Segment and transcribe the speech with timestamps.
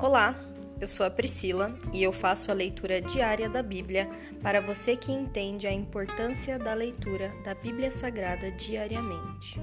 [0.00, 0.32] Olá,
[0.80, 4.08] eu sou a Priscila e eu faço a leitura diária da Bíblia
[4.40, 9.60] para você que entende a importância da leitura da Bíblia Sagrada diariamente.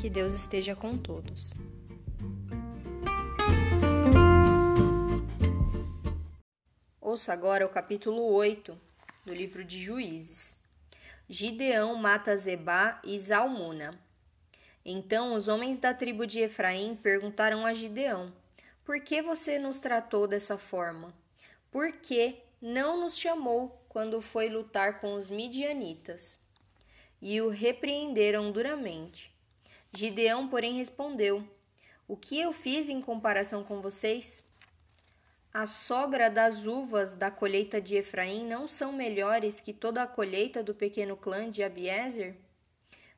[0.00, 1.52] Que Deus esteja com todos.
[7.00, 8.78] Ouça agora o capítulo 8
[9.26, 10.56] do livro de Juízes.
[11.28, 13.98] Gideão mata Zebá e Zalmuna.
[14.84, 18.32] Então os homens da tribo de Efraim perguntaram a Gideão:
[18.84, 21.14] Por que você nos tratou dessa forma?
[21.70, 26.38] Por que não nos chamou quando foi lutar com os midianitas?
[27.20, 29.32] E o repreenderam duramente.
[29.92, 31.46] Gideão, porém, respondeu:
[32.08, 34.44] O que eu fiz em comparação com vocês?
[35.54, 40.62] A sobra das uvas da colheita de Efraim não são melhores que toda a colheita
[40.62, 42.34] do pequeno clã de Abiezer?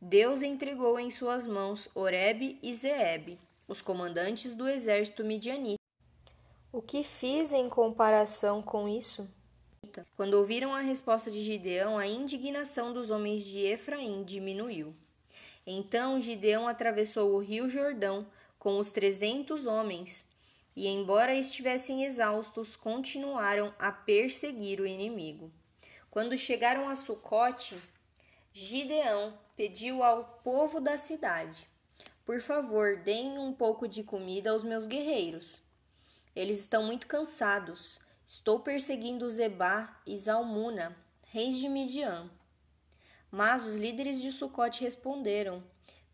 [0.00, 5.78] Deus entregou em suas mãos Oreb e Zeeb, os comandantes do exército midianita.
[6.72, 9.28] O que fiz em comparação com isso?
[10.16, 14.94] Quando ouviram a resposta de Gideão, a indignação dos homens de Efraim diminuiu.
[15.66, 18.26] Então Gideão atravessou o rio Jordão
[18.58, 20.24] com os trezentos homens
[20.74, 25.52] e, embora estivessem exaustos, continuaram a perseguir o inimigo.
[26.10, 27.76] Quando chegaram a Sucote,
[28.52, 31.68] Gideão pediu ao povo da cidade:
[32.28, 35.62] Por favor, deem um pouco de comida aos meus guerreiros.
[36.36, 37.98] Eles estão muito cansados.
[38.26, 42.30] Estou perseguindo Zebá e Zalmuna, reis de Midian.
[43.30, 45.64] Mas os líderes de Sucote responderam: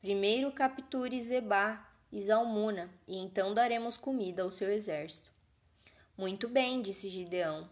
[0.00, 5.32] Primeiro capture Zebá e Zalmuna, e então daremos comida ao seu exército.
[6.16, 7.68] Muito bem, disse Gideão.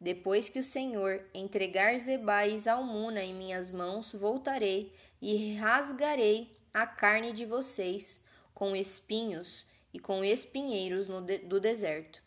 [0.00, 6.84] Depois que o Senhor entregar Zebá e Zalmuna em minhas mãos, voltarei e rasgarei a
[6.84, 8.20] carne de vocês
[8.52, 12.20] com espinhos e com espinheiros de do deserto.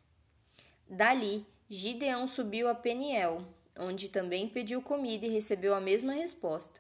[0.90, 3.46] Dali, Gideão subiu a Peniel,
[3.78, 6.80] onde também pediu comida e recebeu a mesma resposta.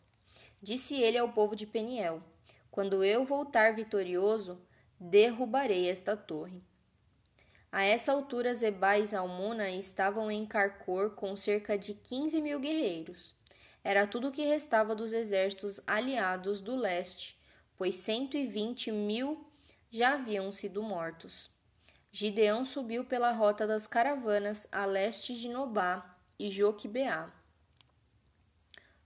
[0.62, 2.24] Disse ele ao povo de Peniel:
[2.72, 4.58] Quando eu voltar vitorioso,
[4.97, 6.64] derrubarei esta torre.
[7.70, 13.36] A essa altura, Zebá e Zalmuna estavam em Carcor com cerca de quinze mil guerreiros.
[13.84, 17.37] Era tudo o que restava dos exércitos aliados do leste,
[17.78, 19.46] pois cento e vinte mil
[19.90, 21.50] já haviam sido mortos.
[22.12, 27.32] Gideão subiu pela rota das caravanas a leste de Nobá e Joquibeá.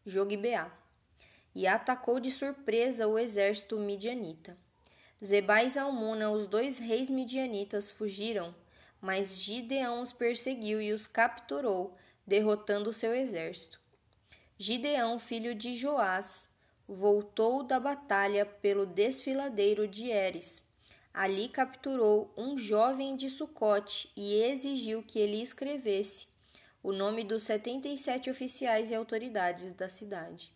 [0.06, 0.72] Jogibeá
[1.54, 4.58] e atacou de surpresa o exército midianita.
[5.24, 8.56] Zebá e Zalmuna, os dois reis midianitas, fugiram,
[9.00, 13.80] mas Gideão os perseguiu e os capturou, derrotando seu exército.
[14.58, 16.50] Gideão, filho de Joás,
[16.88, 20.62] voltou da batalha pelo desfiladeiro de Eres.
[21.14, 26.28] Ali capturou um jovem de Sucote e exigiu que ele escrevesse
[26.84, 30.54] o nome dos setenta e sete oficiais e autoridades da cidade.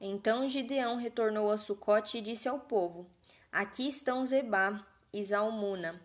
[0.00, 3.08] Então Gideão retornou a Sucote e disse ao povo:
[3.50, 6.00] Aqui estão Zebá e Zalmuna.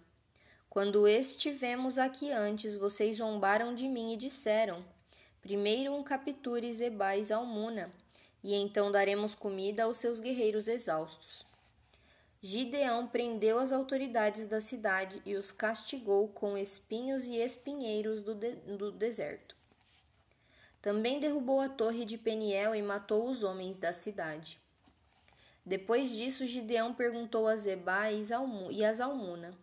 [0.70, 4.86] Quando estivemos aqui antes, vocês zombaram de mim e disseram:
[5.42, 7.92] Primeiro um capture Zebá e Zalmuna,
[8.48, 11.46] e então daremos comida aos seus guerreiros exaustos.
[12.42, 18.56] Gideão prendeu as autoridades da cidade e os castigou com espinhos e espinheiros do, de
[18.78, 19.54] do deserto.
[20.82, 24.58] Também derrubou a torre de Peniel e matou os homens da cidade.
[25.66, 29.54] Depois disso, Gideão perguntou a Zebá e a Zalmuna: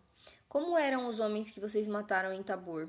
[0.47, 2.87] Como eram os homens que vocês mataram em Tabor?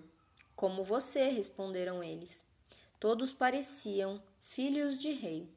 [0.54, 2.44] Como você, responderam eles.
[3.00, 5.55] Todos pareciam filhos de rei.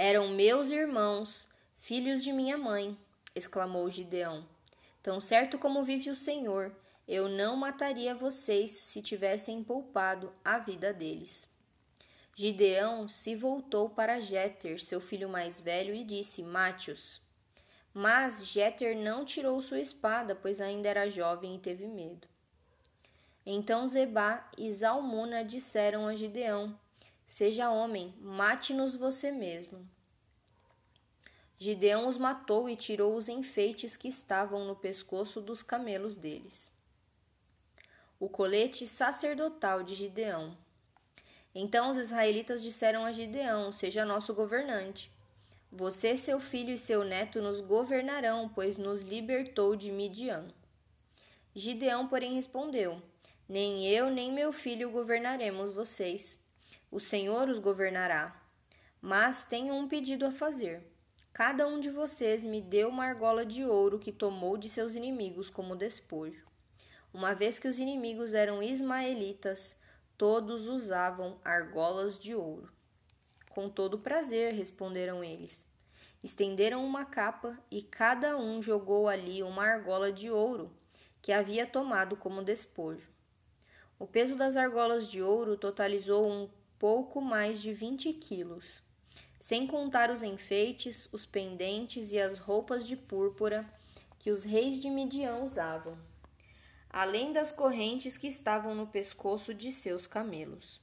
[0.00, 1.48] Eram meus irmãos,
[1.80, 2.96] filhos de minha mãe,
[3.34, 4.46] exclamou Gideão.
[5.02, 6.72] Tão certo como vive o Senhor,
[7.08, 11.48] eu não mataria vocês se tivessem poupado a vida deles.
[12.36, 17.20] Gideão se voltou para Jeter, seu filho mais velho, e disse: Mate-os.
[17.92, 22.28] Mas Jeter não tirou sua espada, pois ainda era jovem e teve medo.
[23.44, 26.78] Então Zebá e Zalmuna disseram a Gideão:
[27.28, 29.86] Seja homem, mate-nos você mesmo.
[31.58, 36.72] Gideão os matou e tirou os enfeites que estavam no pescoço dos camelos deles.
[38.18, 40.56] O colete sacerdotal de Gideão.
[41.54, 45.12] Então os israelitas disseram a Gideão: Seja nosso governante.
[45.70, 50.48] Você, seu filho e seu neto nos governarão, pois nos libertou de Midian.
[51.54, 53.02] Gideão, porém, respondeu:
[53.46, 56.38] Nem eu nem meu filho governaremos vocês.
[56.90, 58.40] O Senhor os governará.
[59.00, 60.90] Mas tenho um pedido a fazer.
[61.34, 65.50] Cada um de vocês me dê uma argola de ouro que tomou de seus inimigos
[65.50, 66.46] como despojo.
[67.12, 69.76] uma vez que os inimigos eram ismaelitas,
[70.16, 72.72] todos usavam argolas de ouro.
[73.50, 75.66] Com todo prazer, responderam eles.
[76.24, 80.72] Estenderam uma capa e cada um jogou ali uma argola de ouro
[81.20, 83.10] que havia tomado como despojo.
[83.98, 88.82] O peso das argolas de ouro totalizou um pouco mais de 20 quilos,
[89.40, 93.68] sem contar os enfeites, os pendentes e as roupas de púrpura
[94.18, 95.98] que os reis de Midian usavam,
[96.90, 100.80] além das correntes que estavam no pescoço de seus camelos.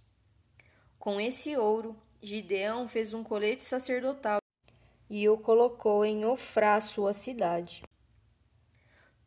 [1.00, 4.40] Com esse ouro, Gideão fez um colete sacerdotal
[5.10, 7.84] e o colocou em Ofrá, sua cidade.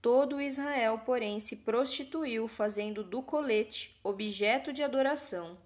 [0.02, 5.56] Todo Israel, porém, se prostituiu, fazendo do colete objeto de adoração,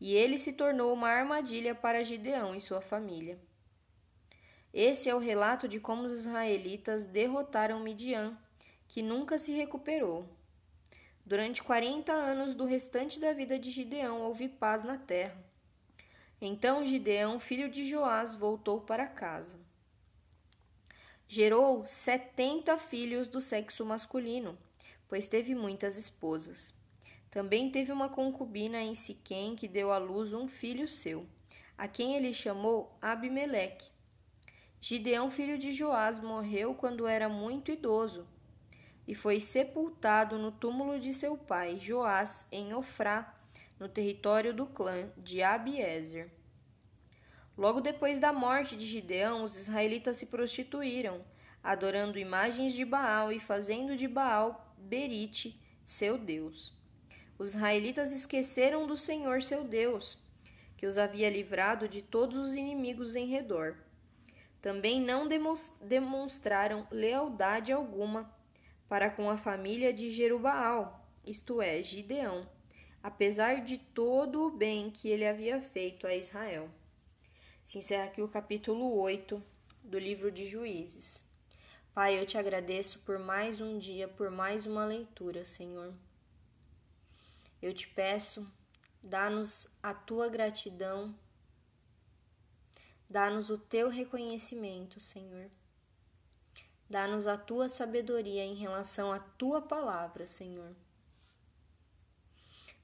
[0.00, 3.38] e ele se tornou uma armadilha para Gideão e sua família.
[4.72, 8.38] Esse é o relato de como os israelitas derrotaram Midian,
[8.88, 10.28] que nunca se recuperou.
[11.26, 15.36] Durante quarenta anos do restante da vida de Gideão houve paz na terra.
[16.40, 19.58] Então Gideão, filho de Joás, voltou para casa.
[21.28, 24.58] Gerou setenta filhos do sexo masculino,
[25.06, 26.74] pois teve muitas esposas.
[27.30, 31.26] Também teve uma concubina em Siquém que deu à luz um filho seu,
[31.78, 33.90] a quem ele chamou Abimeleque.
[34.80, 38.26] Gideão, filho de Joás, morreu quando era muito idoso
[39.06, 43.34] e foi sepultado no túmulo de seu pai, Joás, em Ofrá,
[43.78, 46.30] no território do clã de Abiezer.
[47.56, 51.24] Logo depois da morte de Gideão, os israelitas se prostituíram,
[51.62, 56.79] adorando imagens de Baal e fazendo de Baal Berite seu Deus.
[57.40, 60.22] Os israelitas esqueceram do Senhor seu Deus,
[60.76, 63.78] que os havia livrado de todos os inimigos em redor.
[64.60, 65.26] Também não
[65.80, 68.30] demonstraram lealdade alguma
[68.86, 72.46] para com a família de Jerubaal, isto é, Gideão,
[73.02, 76.68] apesar de todo o bem que ele havia feito a Israel.
[77.64, 79.42] Se encerra aqui o capítulo 8
[79.82, 81.26] do livro de Juízes.
[81.94, 85.94] Pai, eu te agradeço por mais um dia, por mais uma leitura, Senhor.
[87.62, 88.50] Eu te peço,
[89.02, 91.14] dá-nos a tua gratidão,
[93.08, 95.50] dá-nos o teu reconhecimento, Senhor.
[96.88, 100.74] Dá-nos a tua sabedoria em relação à tua palavra, Senhor.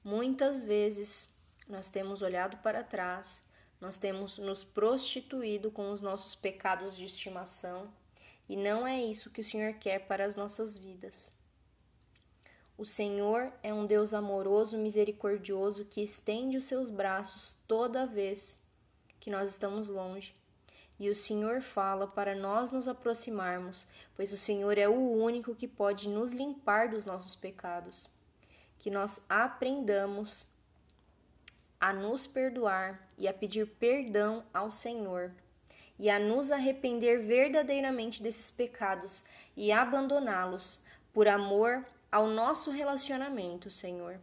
[0.03, 1.27] Muitas vezes
[1.67, 3.43] nós temos olhado para trás,
[3.81, 7.93] nós temos nos prostituído com os nossos pecados de estimação,
[8.47, 11.36] e não é isso que o Senhor quer para as nossas vidas.
[12.77, 18.61] O Senhor é um Deus amoroso, misericordioso que estende os seus braços toda vez
[19.19, 20.33] que nós estamos longe
[20.99, 25.67] e o Senhor fala para nós nos aproximarmos, pois o Senhor é o único que
[25.67, 28.09] pode nos limpar dos nossos pecados.
[28.79, 30.47] Que nós aprendamos
[31.79, 35.31] a nos perdoar e a pedir perdão ao Senhor
[35.99, 39.23] e a nos arrepender verdadeiramente desses pecados
[39.55, 40.81] e abandoná-los
[41.13, 44.19] por amor ao nosso relacionamento, Senhor.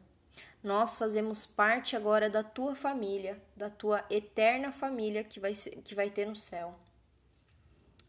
[0.63, 5.95] Nós fazemos parte agora da tua família, da tua eterna família que vai, ser, que
[5.95, 6.75] vai ter no céu.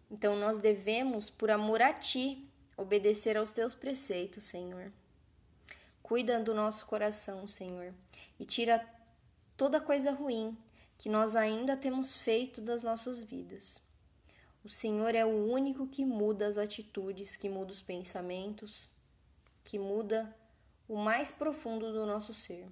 [0.09, 4.91] Então nós devemos, por amor a ti, obedecer aos teus preceitos, Senhor.
[6.01, 7.93] Cuida do nosso coração, Senhor,
[8.39, 8.87] e tira
[9.57, 10.57] toda coisa ruim
[10.97, 13.81] que nós ainda temos feito das nossas vidas.
[14.63, 18.89] O Senhor é o único que muda as atitudes, que muda os pensamentos,
[19.65, 20.33] que muda
[20.87, 22.69] o mais profundo do nosso ser.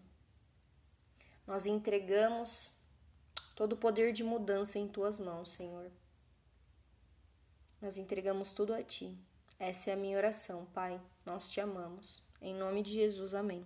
[1.45, 2.71] Nós entregamos
[3.55, 5.91] todo o poder de mudança em tuas mãos, Senhor.
[7.81, 9.17] Nós entregamos tudo a ti.
[9.59, 11.01] Essa é a minha oração, Pai.
[11.25, 12.23] Nós te amamos.
[12.41, 13.65] Em nome de Jesus, amém.